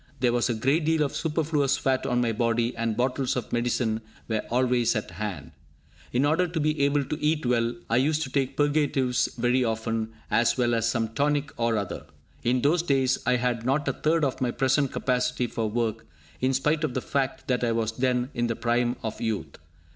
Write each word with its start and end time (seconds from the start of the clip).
There 0.19 0.33
was 0.33 0.49
a 0.49 0.55
great 0.55 0.83
deal 0.83 1.03
of 1.03 1.15
superfluous 1.15 1.77
fat 1.77 2.07
on 2.07 2.21
my 2.21 2.31
body, 2.31 2.75
and 2.75 2.97
bottles 2.97 3.35
of 3.35 3.53
medicine 3.53 4.01
were 4.27 4.41
always 4.49 4.95
at 4.95 5.11
hand. 5.11 5.51
In 6.11 6.25
order 6.25 6.47
to 6.47 6.59
be 6.59 6.81
able 6.81 7.03
to 7.05 7.23
eat 7.23 7.45
well, 7.45 7.75
I 7.87 7.97
used 7.97 8.23
to 8.23 8.31
take 8.31 8.57
purgatives 8.57 9.27
very 9.37 9.63
often, 9.63 10.11
as 10.31 10.57
well 10.57 10.73
as 10.73 10.89
some 10.89 11.09
tonic 11.09 11.51
or 11.55 11.77
other. 11.77 12.07
In 12.41 12.63
those 12.63 12.81
days, 12.81 13.19
I 13.27 13.35
had 13.35 13.63
not 13.63 13.87
a 13.87 13.93
third 13.93 14.25
of 14.25 14.41
my 14.41 14.49
present 14.49 14.91
capacity 14.91 15.45
for 15.45 15.69
work, 15.69 16.07
in 16.39 16.55
spite 16.55 16.83
of 16.83 16.95
the 16.95 17.01
fact 17.01 17.47
that 17.47 17.63
I 17.63 17.71
was 17.71 17.91
then 17.91 18.31
in 18.33 18.47
the 18.47 18.55
prime 18.55 18.95
of 19.03 19.21
youth. 19.21 19.57